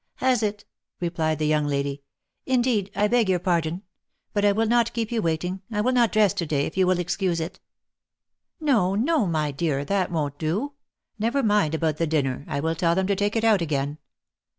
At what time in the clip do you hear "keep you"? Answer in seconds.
4.93-5.21